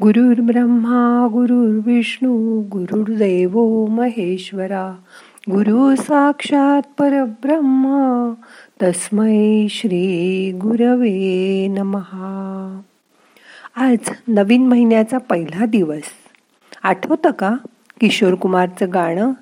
[0.00, 4.96] गुरुर् ब्रह्मा गुरुर्विष्णू गुरुर्देव महेश्वरा
[5.50, 8.34] गुरु साक्षात परब्रह्मा
[8.82, 12.80] तस्मै श्री गुरवे नमहा
[13.76, 16.02] आज नवीन महिन्याचा पहिला दिवस.
[16.82, 17.54] आठवतं का
[18.00, 19.32] किशोर कुमारचं गाणं?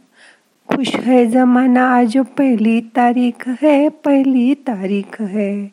[0.69, 5.67] खुश है जमाना आज पहिली तारीख है पहिली तारीख है.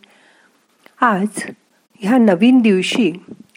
[1.02, 1.44] आज
[2.00, 3.14] ह्या नवीन दिवशी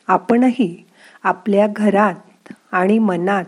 [0.08, 0.84] आपणही
[1.22, 3.44] आपल्या घरात आणि मनात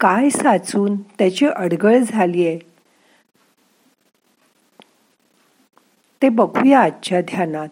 [0.00, 2.58] काय साचून त्याची अडगळ झाली आहे
[6.22, 7.68] ते बघूया आजच्या ध्यानात.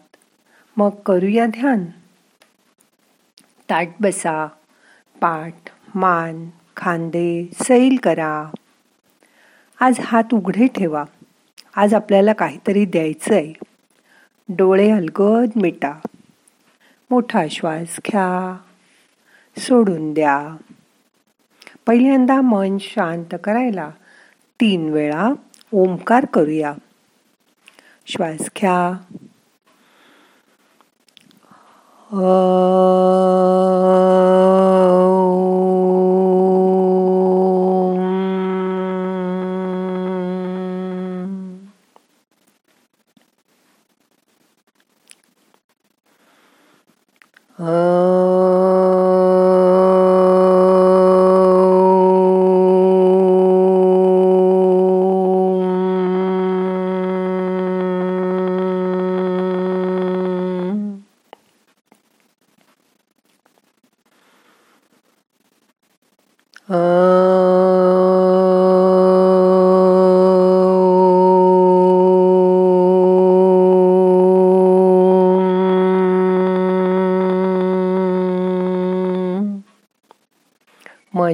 [0.76, 1.84] मग करूया ध्यान.
[3.70, 4.46] ताट बसा
[5.20, 5.54] पाठ
[5.94, 8.50] मान खांदे सैल करा.
[9.80, 11.04] आज हात उघडे ठेवा.
[11.76, 13.52] आज आपल्याला काहीतरी द्यायचं आहे
[14.48, 15.92] डोळे अलगद मिटा.
[17.10, 18.56] मोठा श्वास घ्या.
[19.58, 20.56] सोडून द्या.
[21.86, 23.90] पहिल्यांदा मन शांत करायला
[24.60, 25.32] तीन वेळा
[25.72, 26.74] ओंकार करूया.
[28.06, 28.92] श्वास घ्या.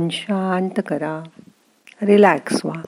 [0.00, 1.22] मन शांत करा.
[2.02, 2.82] रिलॅक्स व्हा.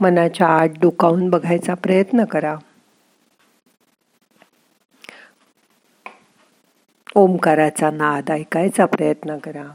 [0.00, 2.56] मनाच्या आत डोकावून बघायचा प्रयत्न करा.
[7.14, 9.66] ओंकाराचा नाद ऐकायचा प्रयत्न करा.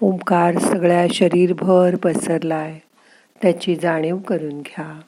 [0.00, 2.78] ओंकार सगळ्या शरीरभर पसरलाय.
[3.42, 5.00] त्याची जाणीव करून घ्या.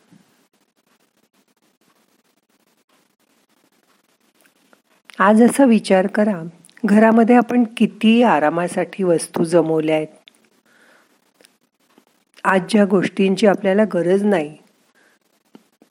[5.19, 6.43] आज असा विचार करा.
[6.85, 10.07] घरामध्ये आपण किती आरामासाठी वस्तू जमवल्या आहेत.
[12.45, 14.57] आज ज्या गोष्टींची आपल्याला गरज नाही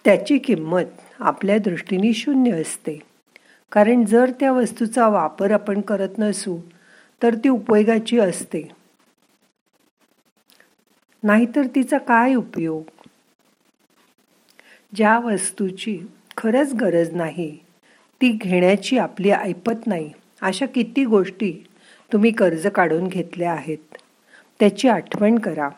[0.06, 3.00] त्याची किंमत आपल्या दृष्टीने शून्य असते.
[3.72, 6.58] कारण जर त्या वस्तूचा वापर आपण करत नसू
[7.24, 8.68] तर ती उपयोगाची असते.
[11.24, 12.84] नाहीतर तिचा काय उपयोग?
[14.96, 16.00] ज्या वस्तूची
[16.38, 17.63] खरंच गरज नाही
[18.24, 20.12] ती घेण्याची आपली ऐपत नाही.
[20.42, 21.54] अशा किती गोष्टी
[22.14, 23.98] तुम्ही कर्ज काढून घेतल्या आहेत.
[24.60, 25.70] त्याची आठवण करा.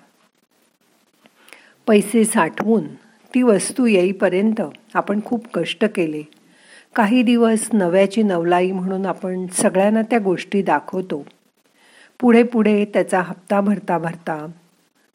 [1.88, 2.88] पैसे साठवून
[3.35, 4.61] ती वस्तू येईपर्यंत
[4.94, 6.23] आपण खूप कष्ट केले.
[6.95, 11.27] काही दिवस नव्याची नवलाई म्हणून आपण सगळ्यांना त्या गोष्टी दाखवतो.
[12.19, 14.47] पुढे पुढे त्याचा हप्ता भरता भरता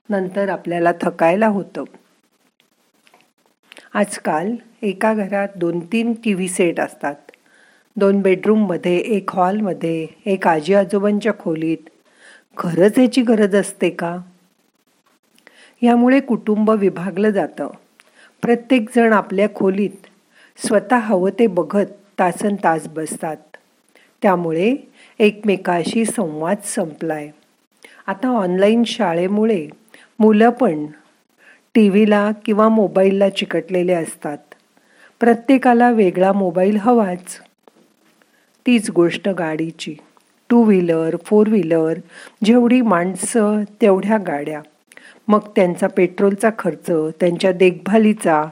[0.08, 1.84] नंतर आपल्याला थकायला होतं.
[3.94, 7.14] आजकाल एका घरात दोन तीन टी व्ही सेट असतात.
[7.96, 11.90] दोन बेडरूममध्ये एक हॉलमध्ये एक आजी आजोबांच्या खोलीत.
[12.56, 14.18] खरंच याची गरज असते का?
[15.82, 17.68] यामुळे कुटुंब विभागलं जातं.
[18.42, 20.06] प्रत्येकजण आपल्या खोलीत
[20.66, 21.86] स्वतः हवं ते बघत
[22.18, 23.36] तासन तास बसतात.
[24.22, 24.76] त्यामुळे
[25.18, 27.30] एकमेकाशी संवाद संपलाय.
[28.06, 29.68] आता ऑनलाईन शाळेमुळे
[30.18, 30.86] मुलं पण
[31.74, 34.38] टी व्हीला किंवा मोबाईलला चिकटलेले असतात.
[35.20, 37.40] प्रत्येकाला वेगळा मोबाईल हवाच.
[38.66, 39.96] तीच गोष्ट गाडीची.
[40.50, 41.98] टू व्हीलर फोर व्हीलर
[42.44, 44.62] जेवढी माणसं तेवढ्या गाड्या.
[45.28, 48.44] मग त्यांचा पेट्रोलचा खर्च त्यांच्या देखभालीचा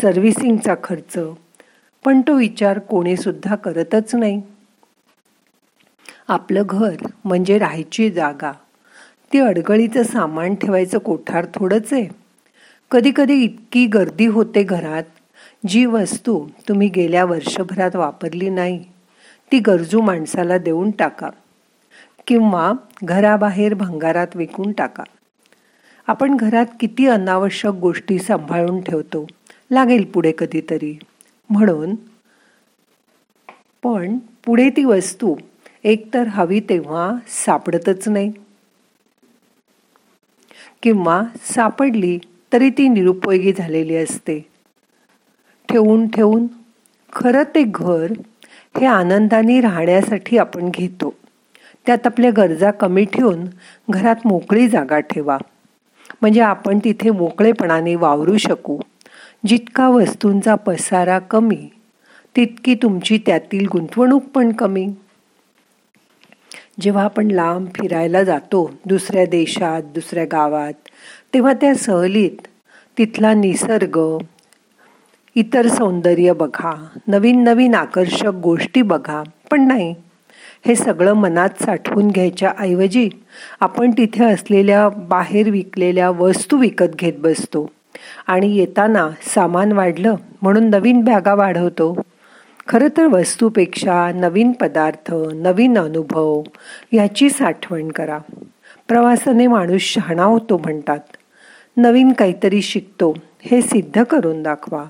[0.00, 1.18] सर्व्हिसिंगचा खर्च.
[2.04, 4.42] पण तो विचार कोणीसुद्धा करतच नाही.
[6.28, 8.52] आपलं घर म्हणजे राहायची जागा.
[9.32, 12.08] ती अडगळीचं सामान ठेवायचं कोठार थोडंच आहे.
[12.90, 15.02] कधीकधी इतकी गर्दी होते घरात
[15.68, 18.84] जी वस्तू तुम्ही गेल्या वर्षभरात वापरली नाही
[19.52, 21.30] ती गरजू माणसाला देऊन टाका
[22.26, 22.72] किंवा
[23.04, 25.04] घराबाहेर भंगारात विकून टाका.
[26.06, 29.26] आपण घरात किती अनावश्यक गोष्टी सांभाळून ठेवतो
[29.70, 30.98] लागेल पुढे कधीतरी.
[31.50, 31.94] म्हणून
[33.82, 35.36] पण पुढे ती वस्तू
[35.84, 38.32] एकतर हवी तेव्हा सापडतच नाही.
[40.82, 42.18] किंवा सापडली
[42.52, 44.53] तरी ती निरुपयोगी झालेली असते.
[45.74, 46.46] ठेवून ठेवून
[47.12, 48.12] खरं ते घर
[48.76, 51.14] हे आनंदाने राहण्यासाठी आपण घेतो.
[51.86, 53.44] त्यात आपल्या गरजा कमी ठेवून
[53.90, 55.38] घरात मोकळी जागा ठेवा.
[56.20, 58.78] म्हणजे आपण तिथे मोकळेपणाने वावरू शकू.
[59.46, 61.68] जितका वस्तूंचा पसारा कमी
[62.36, 64.86] तितकी तुमची त्यातील गुंतवणूक पण कमी.
[66.80, 70.72] जेव्हा आपण लांब फिरायला जातो दुसऱ्या देशात दुसऱ्या गावात
[71.34, 72.46] तेव्हा त्या सहलीत
[72.98, 74.18] तिथला निसर्ग
[75.36, 79.22] इतर सौंदर्य बघा नवीन नवीन आकर्षक गोष्टी बघा.
[79.50, 79.94] पण नाही
[80.66, 83.08] हे सगळं मनात साठवून घ्यायच्या ऐवजी
[83.60, 87.70] आपण तिथे असलेल्या बाहेर विकलेल्या वस्तू विकत घेत बसतो.
[88.26, 92.00] आणि येताना सामान वाढलं म्हणून नवीन बॅगा वाढवतो.
[92.68, 96.42] खरं तर वस्तूपेक्षा नवीन पदार्थ नवीन अनुभव
[96.92, 98.18] याची साठवण करा.
[98.88, 101.16] प्रवासाने माणूस शहाणा होतो म्हणतात.
[101.76, 104.84] नवीन काहीतरी शिकतो हे सिद्ध करून दाखवा.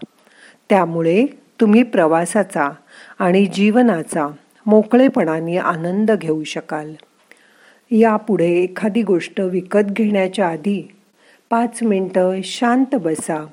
[0.69, 1.27] त्यामुळे
[1.61, 2.71] तुम्ही प्रवासाचा
[3.19, 4.29] आणि जीवनाचा
[4.67, 6.95] मोकळेपणाने आनंद घेऊ शकाल.
[7.91, 10.95] यापुढे एखादी गोष्ट विकत घेण्याच्या आधी
[11.51, 13.47] पाच मिनटं शांत बसा.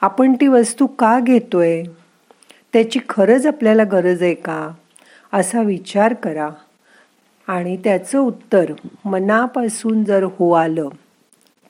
[0.00, 1.82] आपण ती वस्तू का घेतोय?
[2.72, 4.70] त्याची खरंच आपल्याला गरज आहे का?
[5.32, 6.48] असा विचार करा.
[7.48, 8.72] आणि त्याचं उत्तर
[9.04, 10.88] मनापासून जर हो आलं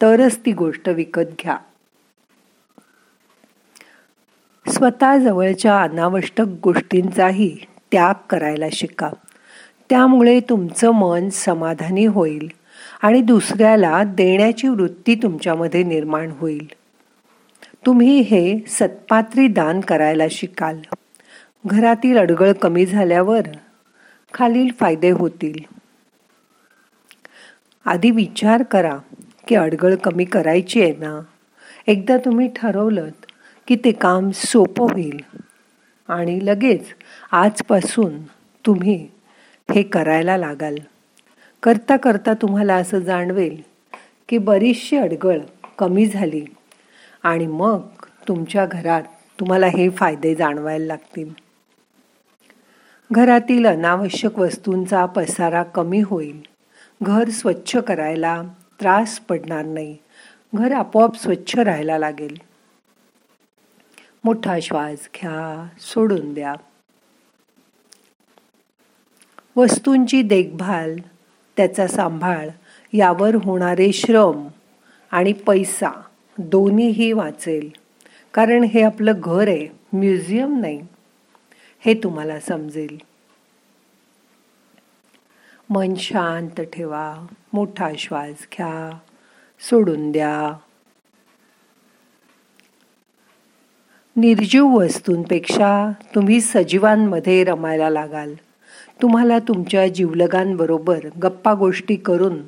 [0.03, 1.56] तरच ती गोष्ट विकत घ्या.
[4.75, 7.56] स्वतः जवळच्या अनावश्यक गोष्टींचाही
[7.93, 9.11] त्याग करायला शिका.
[9.91, 12.50] त्यामुळे तुमचं मन समाधानी होईल
[13.03, 16.67] आणि दुसऱ्याला देण्याची वृत्ती तुमच्यामध्ये निर्माण होईल.
[17.87, 20.79] तुम्ही हे सत्पात्री दान करायला शिकाल.
[21.67, 23.41] घरातील अडगळ कमी झाल्यावर
[24.35, 25.59] खालील फायदे होतील.
[27.85, 28.99] आधी विचार करा
[29.49, 31.20] की अडगळ कमी करायची आहे ना?
[31.87, 33.09] एकदा तुम्ही ठरवलं
[33.69, 35.21] की ते काम सोपं होईल.
[36.09, 36.87] आणि लगेच
[37.33, 38.23] आजपासून
[38.67, 39.09] तुम्ही
[39.75, 40.75] हे करायला लागाल.
[41.63, 43.63] करता करता तुम्हाला असं जाणवेल
[44.29, 45.39] की बरीचशी अडगळ
[45.79, 46.45] कमी झाली
[47.23, 47.81] आणि मग
[48.29, 49.03] तुमच्या घरात
[49.41, 51.29] तुम्हाला हे फायदे जाणवायला लागतील.
[53.13, 56.43] घरातील अनावश्यक वस्तूंचा पसारा कमी होईल.
[57.03, 58.43] घर स्वच्छ करायला
[58.81, 59.97] त्रास पडणार नाही.
[60.55, 62.54] घर आपोआप स्वच्छ राहायला लागेल.
[64.25, 66.55] मोठा श्वास घ्या सोडून द्या.
[69.56, 70.97] वस्तूंची देखभाल
[71.56, 72.49] त्याचा सांभाळ
[72.93, 74.49] यावर होणारे श्रम
[75.11, 76.03] आणि पैसा
[76.38, 77.71] दोन्हीही वाचेल.
[78.35, 80.87] कारण हे आपलं घर आहे म्युझियम नाही.
[81.81, 82.99] हे तुम्हाला समजेल.
[85.70, 88.99] मन शांत ठेवा मोठा श्वास घ्या
[89.61, 90.59] सोडून द्या.
[94.17, 98.35] निर्जीव वस्तूंपेक्षा तुम्ही सजीवांमध्ये रमायला लागाल.
[99.03, 102.43] तुम्हाला तुमच्या जीवलगांबरोबर गप्पा गोष्टी करून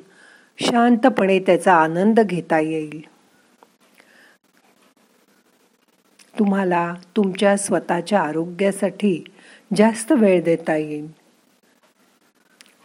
[0.59, 3.01] शांतपणे त्याचा आनंद घेता येईल.
[6.39, 9.23] तुम्हाला तुमच्या स्वतःच्या आरोग्यासाठी
[9.77, 11.07] जास्त वेळ देता येईल.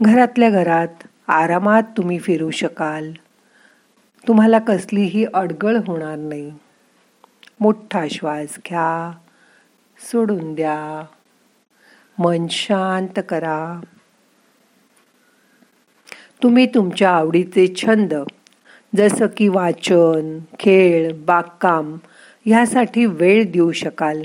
[0.02, 3.12] घरातल्या घरात आरामात तुम्ही फिरू शकाल.
[4.29, 6.52] तुम्हाला कसलीही अडगळ होणार नाही.
[7.62, 9.18] मोठा श्वास घ्या
[9.98, 11.06] सोडून द्या.
[12.18, 13.81] मन शांत करा.
[16.42, 18.14] तुम्ही तुमच्या आवडीचे छंद
[18.96, 21.96] जसं की वाचन खेळ बागकाम
[22.46, 24.22] ह्यासाठी वेळ देऊ शकाल.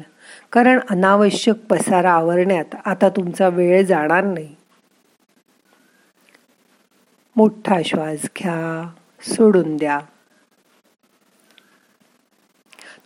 [0.52, 4.56] कारण अनावश्यक पसारा आवरण्यात आता तुमचा वेळ जाणार नाही.
[7.36, 8.90] मोठा श्वास घ्या
[9.22, 10.00] सोडून द्या.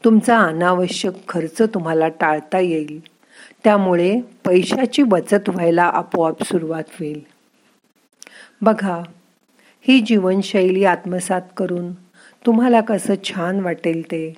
[0.05, 2.99] तुमचा अनावश्यक खर्च तुम्हाला टाळता येईल.
[3.63, 7.21] त्यामुळे पैशाची बचत व्हायला आपोआप सुरुवात होईल.
[8.61, 9.01] बघा
[9.81, 11.93] ही जीवनशैली आत्मसात करून
[12.45, 14.33] तुम्हाला कसं छान वाटेल ते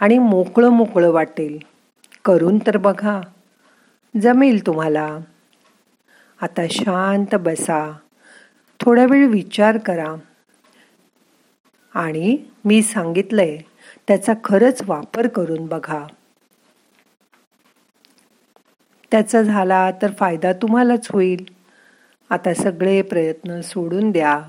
[0.00, 1.58] आणि मोकळं मोकळं वाटेल.
[2.24, 3.20] करून तर बघा.
[4.22, 5.18] जमेल तुम्हाला.
[6.42, 7.92] आता शांत बसा.
[8.80, 10.14] थोडा वेळ विचार करा.
[11.94, 13.69] आणि मी सांगितलं आहे
[14.10, 16.06] त्याचा खरंच वापर करून बघा.
[19.10, 21.44] त्याचा झाला तर फायदा तुम्हालाच होईल.
[22.30, 24.42] आता सगळे प्रयत्न सोडून द्या.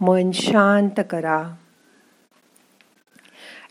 [0.00, 1.54] मन शांत करा.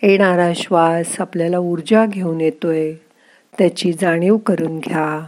[0.04, 2.94] येणारा श्वास आपल्याला ऊर्जा घेऊन येतोय.
[3.58, 5.28] त्याची जाणीव करून घ्या.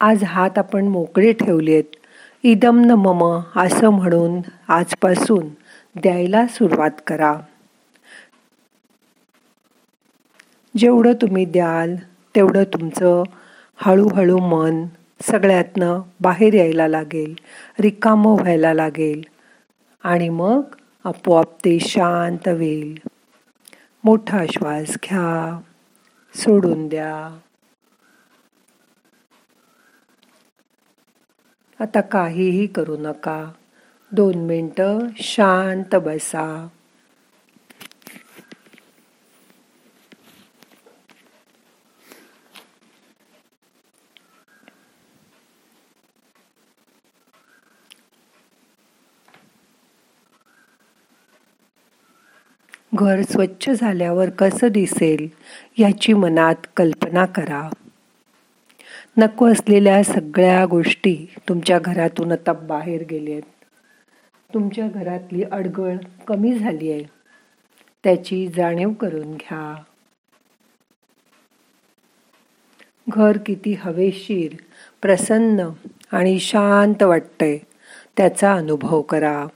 [0.00, 1.84] आज हात आपण मोकळे ठेवलेत.
[2.42, 5.57] इदम न मम असं म्हणून आजपासून.
[6.02, 7.38] द्यायला सुरुवात करा.
[10.76, 11.96] जेवढं तुम्ही द्याल
[12.34, 13.22] तेवढं तुमचं
[13.76, 14.86] हळूहळू मन
[15.20, 17.34] सगळ्यातनं बाहेर यायला लागेल
[17.80, 19.22] रिकामं व्हायला लागेल
[20.02, 20.60] आणि मग
[21.04, 22.98] आपोआप ते शांत होईल.
[24.04, 25.60] मोठा श्वास घ्या
[26.34, 27.38] सोडून द्या.
[31.80, 33.52] आता काहीही करू नका.
[34.12, 36.68] दोन मिनटं शांत बसा.
[52.94, 55.28] घर स्वच्छ झाल्यावर कसं दिसेल
[55.78, 57.68] याची मनात कल्पना करा.
[59.16, 63.57] नको असलेल्या सगळ्या गोष्टी तुमच्या घरातून आता बाहेर गेलेत.
[64.54, 65.96] तुमच्या घरातली अडगळ
[66.28, 67.02] कमी झाली आहे.
[68.04, 69.74] त्याची जाणीव करून घ्या.
[73.08, 74.56] घर किती हवेशीर
[75.02, 75.68] प्रसन्न
[76.12, 77.58] आणि शांत वाटतंय
[78.16, 79.46] त्याचा अनुभव करा.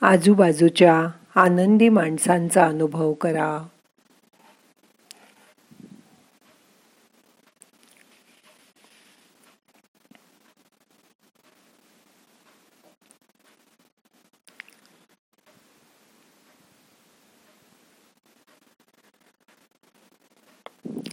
[0.00, 3.66] आजूबाजूच्या आनंदी माणसांचा अनुभव करा.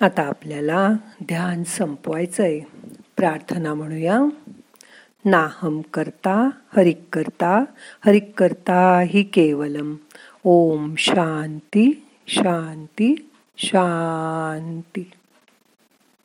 [0.02, 0.90] आता आपल्याला
[1.24, 2.60] ध्यान संपवायचं आहे
[3.18, 4.20] प्रार्थना म्हणूया.
[5.26, 7.66] नाहम करता हरिक करता
[8.06, 9.96] हरिक करता ही केवलम.
[10.44, 15.12] ओम शांती शांती शांती.